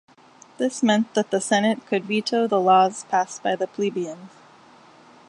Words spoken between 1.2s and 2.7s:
the senate could veto the